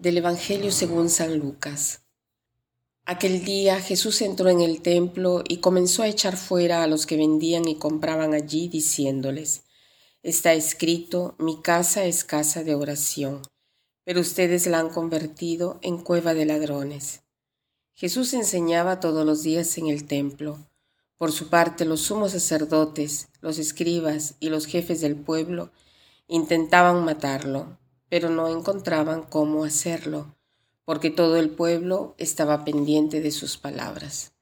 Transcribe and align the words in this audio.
Del 0.00 0.18
Evangelio 0.18 0.70
según 0.70 1.10
San 1.10 1.40
Lucas. 1.40 2.02
Aquel 3.04 3.44
día 3.44 3.80
Jesús 3.80 4.22
entró 4.22 4.48
en 4.48 4.60
el 4.60 4.80
templo 4.80 5.42
y 5.48 5.56
comenzó 5.56 6.04
a 6.04 6.06
echar 6.06 6.36
fuera 6.36 6.84
a 6.84 6.86
los 6.86 7.04
que 7.04 7.16
vendían 7.16 7.66
y 7.66 7.74
compraban 7.74 8.32
allí, 8.32 8.68
diciéndoles, 8.68 9.64
Está 10.22 10.52
escrito, 10.52 11.34
mi 11.40 11.60
casa 11.62 12.04
es 12.04 12.22
casa 12.22 12.62
de 12.62 12.76
oración, 12.76 13.42
pero 14.04 14.20
ustedes 14.20 14.68
la 14.68 14.78
han 14.78 14.90
convertido 14.90 15.80
en 15.82 15.98
cueva 15.98 16.32
de 16.32 16.46
ladrones. 16.46 17.22
Jesús 17.94 18.34
enseñaba 18.34 19.00
todos 19.00 19.26
los 19.26 19.42
días 19.42 19.76
en 19.78 19.88
el 19.88 20.06
templo. 20.06 20.60
Por 21.16 21.32
su 21.32 21.48
parte, 21.48 21.84
los 21.84 22.02
sumos 22.02 22.30
sacerdotes, 22.30 23.26
los 23.40 23.58
escribas 23.58 24.36
y 24.38 24.50
los 24.50 24.66
jefes 24.66 25.00
del 25.00 25.16
pueblo 25.16 25.72
intentaban 26.28 27.04
matarlo 27.04 27.78
pero 28.08 28.30
no 28.30 28.48
encontraban 28.48 29.22
cómo 29.22 29.64
hacerlo, 29.64 30.34
porque 30.84 31.10
todo 31.10 31.36
el 31.36 31.50
pueblo 31.50 32.14
estaba 32.18 32.64
pendiente 32.64 33.20
de 33.20 33.30
sus 33.30 33.56
palabras. 33.56 34.32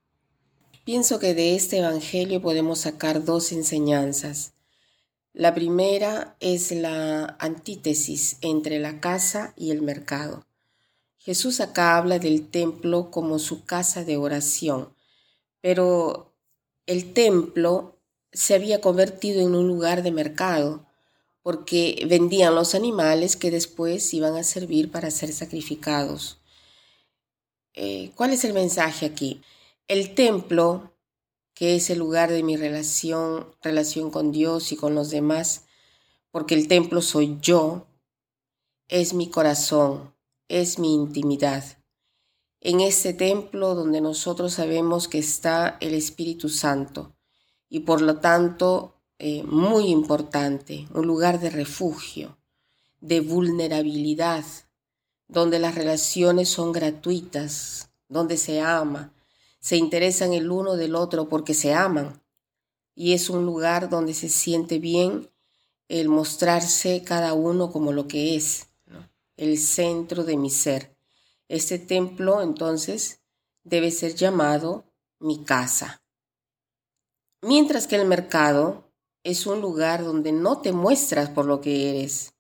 Pienso 0.85 1.19
que 1.19 1.35
de 1.35 1.57
este 1.57 1.79
Evangelio 1.79 2.41
podemos 2.41 2.81
sacar 2.81 3.25
dos 3.25 3.51
enseñanzas. 3.51 4.53
La 5.33 5.53
primera 5.53 6.37
es 6.39 6.71
la 6.71 7.37
antítesis 7.41 8.39
entre 8.41 8.79
la 8.79 9.01
casa 9.01 9.53
y 9.57 9.73
el 9.73 9.83
mercado. 9.83 10.47
Jesús 11.19 11.61
acá 11.61 11.97
habla 11.97 12.21
del 12.21 12.49
templo 12.49 13.11
como 13.11 13.41
su 13.41 13.65
casa 13.65 14.05
de 14.05 14.17
oración, 14.17 14.95
pero 15.61 16.33
el 16.87 17.13
templo 17.13 17.99
se 18.33 18.55
había 18.55 18.81
convertido 18.81 19.41
en 19.41 19.57
un 19.57 19.67
lugar 19.67 20.05
de 20.05 20.13
mercado, 20.13 20.86
porque 21.47 22.05
vendían 22.09 22.57
los 22.57 22.75
animales 22.75 23.37
que 23.37 23.53
después 23.53 24.13
iban 24.13 24.35
a 24.35 24.43
servir 24.43 24.91
para 24.91 25.13
ser 25.13 25.33
sacrificados. 25.33 26.41
Eh, 27.73 28.11
¿Cuál 28.17 28.33
es 28.33 28.45
el 28.45 28.53
mensaje 28.53 29.07
aquí? 29.07 29.43
El 29.87 30.17
templo, 30.17 30.93
que 31.55 31.77
es 31.77 31.89
el 31.89 32.01
lugar 32.01 32.33
de 32.33 32.43
mi 32.43 32.57
relación, 32.57 33.55
relación 33.63 34.11
con 34.11 34.33
Dios 34.33 34.73
y 34.73 34.77
con 34.77 34.97
los 34.97 35.11
demás, 35.11 35.67
porque 36.33 36.55
el 36.55 36.67
templo 36.67 37.01
soy 37.01 37.39
yo, 37.41 37.87
es 38.89 39.15
mi 39.15 39.31
corazón, 39.31 40.17
es 40.49 40.81
mi 40.81 40.95
intimidad. 40.95 41.63
En 42.61 42.81
este 42.81 43.15
templo 43.15 43.77
donde 43.77 44.01
nosotros 44.01 44.55
sabemos 44.55 45.07
que 45.07 45.19
está 45.19 45.79
el 45.81 45.95
Espíritu 45.95 46.49
Santo 46.49 47.15
y 47.69 47.81
por 47.81 48.01
lo 48.01 48.19
tanto 48.19 48.96
eh, 49.19 49.43
muy 49.45 49.87
importante, 49.87 50.87
un 50.93 51.07
lugar 51.07 51.41
de 51.41 51.51
refugio, 51.51 52.37
de 53.01 53.21
vulnerabilidad, 53.21 54.45
donde 55.29 55.59
las 55.59 55.75
relaciones 55.75 56.49
son 56.49 56.73
gratuitas, 56.73 57.91
donde 58.09 58.37
se 58.37 58.61
ama, 58.61 59.13
se 59.59 59.77
interesan 59.77 60.33
el 60.33 60.51
uno 60.51 60.77
del 60.77 60.95
otro 60.95 61.29
porque 61.29 61.55
se 61.55 61.75
aman. 61.75 62.23
Y 62.95 63.15
es 63.15 63.31
un 63.31 63.45
lugar 63.45 63.89
donde 63.89 64.15
se 64.15 64.29
siente 64.29 64.79
bien 64.79 65.31
el 65.89 66.09
mostrarse 66.09 67.03
cada 67.03 67.35
uno 67.35 67.73
como 67.73 67.93
lo 67.93 68.07
que 68.09 68.37
es, 68.37 68.69
el 69.37 69.59
centro 69.59 70.25
de 70.25 70.37
mi 70.37 70.51
ser. 70.51 70.97
Este 71.49 71.79
templo 71.79 72.43
entonces 72.43 73.21
debe 73.65 73.91
ser 73.91 74.15
llamado 74.15 74.85
mi 75.19 75.45
casa. 75.45 76.03
Mientras 77.43 77.87
que 77.87 77.97
el 77.97 78.07
mercado 78.07 78.86
es 79.27 79.45
un 79.47 79.61
lugar 79.61 80.05
donde 80.05 80.31
no 80.31 80.61
te 80.61 80.71
muestras 80.71 81.29
por 81.31 81.47
lo 81.47 81.61
que 81.61 81.91
eres, 81.91 82.35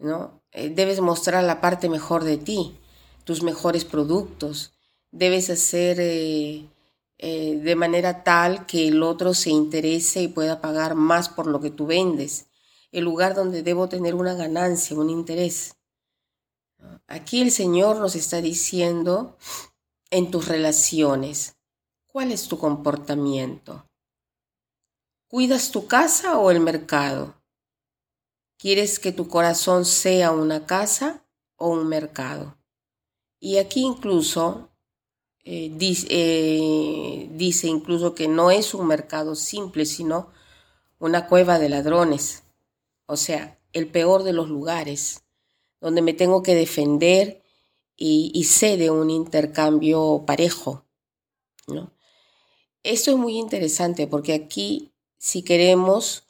¿no? 0.00 0.42
Eh, 0.50 0.70
debes 0.70 1.00
mostrar 1.00 1.44
la 1.44 1.60
parte 1.60 1.88
mejor 1.88 2.24
de 2.24 2.36
ti, 2.36 2.76
tus 3.22 3.44
mejores 3.44 3.84
productos. 3.84 4.72
Debes 5.12 5.50
hacer 5.50 5.98
eh, 6.00 6.68
eh, 7.18 7.60
de 7.62 7.76
manera 7.76 8.24
tal 8.24 8.66
que 8.66 8.88
el 8.88 9.04
otro 9.04 9.34
se 9.34 9.50
interese 9.50 10.22
y 10.22 10.28
pueda 10.28 10.60
pagar 10.60 10.96
más 10.96 11.28
por 11.28 11.46
lo 11.46 11.60
que 11.60 11.70
tú 11.70 11.86
vendes. 11.86 12.46
El 12.90 13.04
lugar 13.04 13.36
donde 13.36 13.62
debo 13.62 13.88
tener 13.88 14.16
una 14.16 14.34
ganancia, 14.34 14.96
un 14.96 15.10
interés. 15.10 15.76
Aquí 17.06 17.40
el 17.40 17.52
Señor 17.52 17.98
nos 17.98 18.16
está 18.16 18.40
diciendo 18.40 19.36
en 20.10 20.32
tus 20.32 20.48
relaciones, 20.48 21.54
¿cuál 22.08 22.32
es 22.32 22.48
tu 22.48 22.58
comportamiento? 22.58 23.86
¿Cuidas 25.28 25.72
tu 25.72 25.88
casa 25.88 26.38
o 26.38 26.52
el 26.52 26.60
mercado? 26.60 27.34
¿Quieres 28.58 29.00
que 29.00 29.10
tu 29.10 29.26
corazón 29.26 29.84
sea 29.84 30.30
una 30.30 30.66
casa 30.66 31.26
o 31.56 31.68
un 31.68 31.88
mercado? 31.88 32.56
Y 33.40 33.58
aquí 33.58 33.80
incluso 33.80 34.70
eh, 35.42 35.72
dice, 35.74 36.06
eh, 36.10 37.28
dice 37.32 37.66
incluso 37.66 38.14
que 38.14 38.28
no 38.28 38.52
es 38.52 38.72
un 38.72 38.86
mercado 38.86 39.34
simple, 39.34 39.84
sino 39.84 40.30
una 41.00 41.26
cueva 41.26 41.58
de 41.58 41.70
ladrones. 41.70 42.44
O 43.06 43.16
sea, 43.16 43.60
el 43.72 43.88
peor 43.88 44.22
de 44.22 44.32
los 44.32 44.48
lugares, 44.48 45.24
donde 45.80 46.02
me 46.02 46.12
tengo 46.12 46.44
que 46.44 46.54
defender 46.54 47.42
y, 47.96 48.30
y 48.32 48.44
sé 48.44 48.76
de 48.76 48.90
un 48.90 49.10
intercambio 49.10 50.22
parejo. 50.24 50.86
¿no? 51.66 51.90
Esto 52.84 53.10
es 53.10 53.16
muy 53.16 53.38
interesante 53.38 54.06
porque 54.06 54.32
aquí 54.32 54.92
si 55.18 55.42
queremos, 55.42 56.24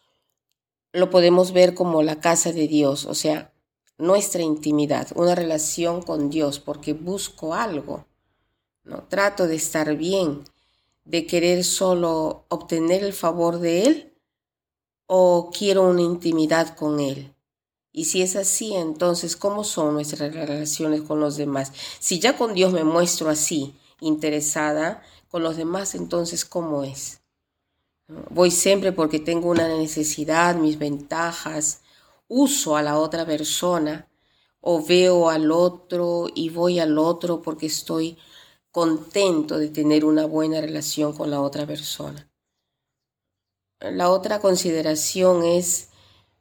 lo 0.93 1.11
podemos 1.11 1.53
ver 1.53 1.75
como 1.75 2.03
la 2.03 2.21
casa 2.21 2.53
de 2.53 2.69
Dios, 2.69 3.05
o 3.07 3.15
sea, 3.15 3.53
nuestra 3.99 4.43
intimidad, 4.43 5.09
una 5.15 5.35
relación 5.35 6.03
con 6.03 6.31
Dios, 6.31 6.59
porque 6.61 6.93
busco 6.93 7.55
algo, 7.55 8.07
¿no? 8.85 9.05
Trato 9.05 9.47
de 9.47 9.57
estar 9.57 9.97
bien, 9.97 10.45
de 11.05 11.27
querer 11.27 11.65
solo 11.65 12.45
obtener 12.49 13.03
el 13.05 13.13
favor 13.13 13.59
de 13.59 13.85
Él 13.85 14.13
o 15.07 15.51
quiero 15.57 15.89
una 15.89 16.03
intimidad 16.03 16.77
con 16.77 17.01
Él. 17.01 17.33
Y 17.93 18.05
si 18.05 18.21
es 18.21 18.37
así, 18.37 18.75
entonces, 18.75 19.37
¿cómo 19.37 19.65
son 19.65 19.95
nuestras 19.95 20.35
relaciones 20.35 21.01
con 21.01 21.19
los 21.19 21.37
demás? 21.37 21.73
Si 21.99 22.19
ya 22.19 22.37
con 22.37 22.53
Dios 22.53 22.73
me 22.73 22.85
muestro 22.85 23.31
así, 23.31 23.75
interesada, 24.01 25.03
con 25.31 25.43
los 25.43 25.57
demás, 25.57 25.95
entonces, 25.95 26.45
¿cómo 26.45 26.85
es? 26.85 27.21
Voy 28.09 28.50
siempre 28.53 28.93
porque 28.93 29.19
tengo 29.19 29.50
una 29.50 29.67
necesidad, 29.67 30.55
mis 30.55 30.78
ventajas, 30.78 31.83
uso 32.28 32.77
a 32.77 32.83
la 32.83 32.99
otra 32.99 33.27
persona 33.27 34.09
o 34.61 34.84
veo 34.84 35.28
al 35.28 35.50
otro 35.50 36.27
y 36.33 36.50
voy 36.50 36.78
al 36.78 36.99
otro 36.99 37.43
porque 37.43 37.67
estoy 37.67 38.17
contento 38.71 39.59
de 39.59 39.69
tener 39.69 40.05
una 40.05 40.25
buena 40.27 40.61
relación 40.61 41.15
con 41.15 41.31
la 41.31 41.41
otra 41.41 41.67
persona. 41.67 42.31
La 43.81 44.11
otra 44.11 44.41
consideración 44.41 45.44
es 45.44 45.88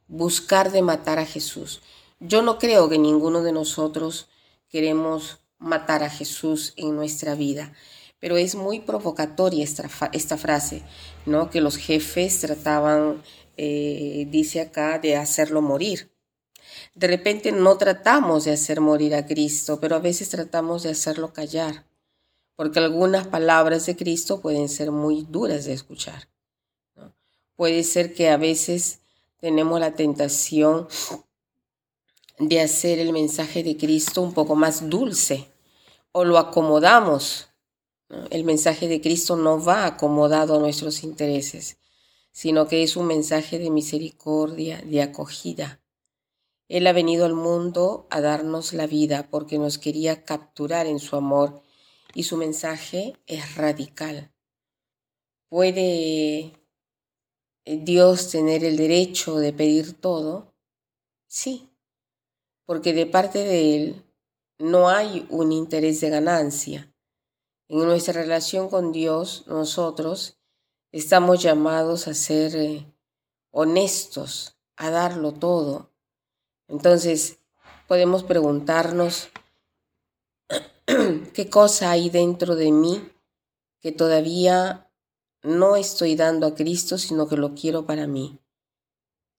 buscar 0.06 0.70
de 0.70 0.82
matar 0.82 1.18
a 1.18 1.26
Jesús. 1.26 1.80
Yo 2.20 2.42
no 2.42 2.58
creo 2.58 2.88
que 2.88 2.98
ninguno 2.98 3.42
de 3.42 3.52
nosotros 3.52 4.28
queremos 4.68 5.38
matar 5.58 6.02
a 6.02 6.10
Jesús 6.10 6.74
en 6.76 6.94
nuestra 6.94 7.34
vida 7.34 7.72
pero 8.18 8.36
es 8.36 8.54
muy 8.54 8.80
provocatoria 8.80 9.64
esta, 9.64 10.38
frase, 10.38 10.82
¿no? 11.26 11.50
Que 11.50 11.60
los 11.60 11.76
jefes 11.76 12.40
trataban, 12.40 13.22
eh, 13.56 14.26
dice 14.30 14.60
acá, 14.60 14.98
de 14.98 15.16
hacerlo 15.16 15.62
morir. 15.62 16.10
De 16.94 17.06
repente 17.06 17.52
no 17.52 17.76
tratamos 17.76 18.44
de 18.44 18.52
hacer 18.52 18.80
morir 18.80 19.14
a 19.14 19.26
Cristo, 19.26 19.78
pero 19.80 19.96
a 19.96 20.00
veces 20.00 20.30
tratamos 20.30 20.82
de 20.82 20.90
hacerlo 20.90 21.32
callar, 21.32 21.86
porque 22.54 22.78
algunas 22.78 23.26
palabras 23.26 23.86
de 23.86 23.96
Cristo 23.96 24.40
pueden 24.40 24.68
ser 24.68 24.90
muy 24.90 25.26
duras 25.28 25.66
de 25.66 25.74
escuchar. 25.74 26.28
Puede 27.54 27.84
ser 27.84 28.14
que 28.14 28.28
a 28.30 28.36
veces 28.36 29.00
tenemos 29.40 29.78
la 29.78 29.94
tentación 29.94 30.88
de 32.38 32.60
hacer 32.60 32.98
el 32.98 33.12
mensaje 33.12 33.62
de 33.62 33.76
Cristo 33.76 34.22
un 34.22 34.34
poco 34.34 34.56
más 34.56 34.88
dulce 34.88 35.48
o 36.12 36.24
lo 36.24 36.38
acomodamos 36.38 37.48
el 38.08 38.44
mensaje 38.44 38.88
de 38.88 39.00
Cristo 39.00 39.36
no 39.36 39.62
va 39.62 39.86
acomodado 39.86 40.56
a 40.56 40.60
nuestros 40.60 41.02
intereses, 41.02 41.78
sino 42.30 42.68
que 42.68 42.82
es 42.82 42.96
un 42.96 43.06
mensaje 43.06 43.58
de 43.58 43.70
misericordia, 43.70 44.80
de 44.82 45.02
acogida. 45.02 45.80
Él 46.68 46.86
ha 46.86 46.92
venido 46.92 47.26
al 47.26 47.34
mundo 47.34 48.06
a 48.10 48.20
darnos 48.20 48.72
la 48.72 48.86
vida 48.86 49.28
porque 49.30 49.58
nos 49.58 49.78
quería 49.78 50.24
capturar 50.24 50.86
en 50.86 50.98
su 50.98 51.16
amor 51.16 51.62
y 52.14 52.24
su 52.24 52.36
mensaje 52.36 53.14
es 53.26 53.56
radical. 53.56 54.32
¿Puede 55.48 56.52
Dios 57.64 58.30
tener 58.30 58.64
el 58.64 58.76
derecho 58.76 59.36
de 59.36 59.52
pedir 59.52 59.94
todo? 60.00 60.54
Sí, 61.28 61.70
porque 62.64 62.92
de 62.92 63.06
parte 63.06 63.38
de 63.38 63.76
Él 63.76 64.04
no 64.58 64.88
hay 64.88 65.26
un 65.30 65.52
interés 65.52 66.00
de 66.00 66.10
ganancia 66.10 66.92
en 67.68 67.84
nuestra 67.84 68.14
relación 68.14 68.68
con 68.68 68.92
Dios, 68.92 69.44
nosotros 69.46 70.38
estamos 70.92 71.42
llamados 71.42 72.08
a 72.08 72.14
ser 72.14 72.56
eh, 72.56 72.92
honestos, 73.50 74.56
a 74.76 74.90
darlo 74.90 75.32
todo. 75.32 75.90
Entonces, 76.68 77.38
podemos 77.88 78.22
preguntarnos, 78.22 79.28
qué 81.34 81.50
cosa 81.50 81.90
hay 81.90 82.10
dentro 82.10 82.54
de 82.54 82.70
mí 82.70 83.12
que 83.80 83.92
todavía 83.92 84.90
no 85.42 85.76
estoy 85.76 86.16
dando 86.16 86.46
a 86.46 86.54
Cristo, 86.54 86.98
sino 86.98 87.28
que 87.28 87.36
lo 87.36 87.54
quiero 87.54 87.86
para 87.86 88.06
mí. 88.06 88.40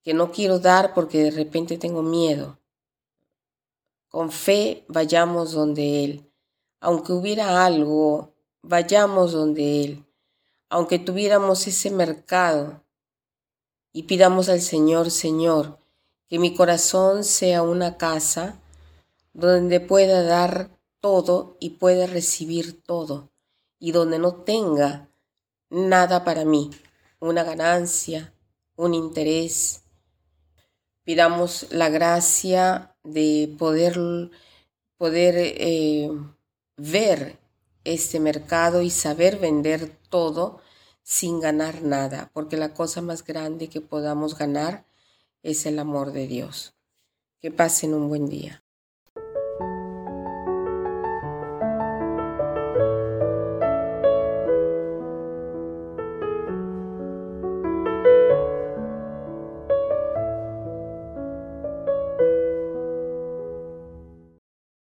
Que 0.03 0.13
no 0.13 0.31
quiero 0.31 0.59
dar 0.59 0.94
porque 0.94 1.24
de 1.24 1.31
repente 1.31 1.77
tengo 1.77 2.01
miedo. 2.01 2.59
Con 4.09 4.31
fe 4.31 4.85
vayamos 4.88 5.51
donde 5.51 6.03
Él. 6.06 6.26
Aunque 6.79 7.13
hubiera 7.13 7.65
algo, 7.65 8.33
vayamos 8.62 9.31
donde 9.31 9.83
Él. 9.83 10.06
Aunque 10.69 11.00
tuviéramos 11.00 11.65
ese 11.68 11.89
mercado 11.91 12.83
y 13.94 14.03
pidamos 14.03 14.50
al 14.50 14.62
Señor, 14.62 15.09
Señor, 15.12 15.79
que 16.27 16.39
mi 16.39 16.53
corazón 16.53 17.24
sea 17.24 17.63
una 17.63 17.97
casa 17.97 18.59
donde 19.33 19.79
pueda 19.79 20.24
dar 20.24 20.69
todo 21.00 21.57
y 21.59 21.71
pueda 21.71 22.06
recibir 22.06 22.81
todo 22.83 23.31
y 23.79 23.91
donde 23.91 24.19
no 24.19 24.35
tenga 24.35 25.09
nada 25.69 26.24
para 26.24 26.45
mí, 26.45 26.71
una 27.19 27.44
ganancia, 27.44 28.33
un 28.75 28.94
interés. 28.94 29.83
Pidamos 31.03 31.68
la 31.71 31.89
gracia 31.89 32.95
de 33.03 33.56
poder, 33.57 33.97
poder 34.97 35.35
eh, 35.38 36.12
ver 36.77 37.39
este 37.83 38.19
mercado 38.19 38.81
y 38.81 38.89
saber 38.89 39.38
vender 39.38 39.97
todo 40.09 40.62
sin 41.03 41.39
ganar 41.39 41.81
nada, 41.81 42.29
porque 42.33 42.57
la 42.57 42.74
cosa 42.74 43.01
más 43.01 43.24
grande 43.24 43.69
que 43.69 43.81
podamos 43.81 44.38
ganar 44.38 44.85
es 45.41 45.65
el 45.65 45.79
amor 45.79 46.12
de 46.12 46.27
Dios. 46.27 46.75
Que 47.39 47.51
pasen 47.51 47.94
un 47.94 48.09
buen 48.09 48.27
día. 48.27 48.63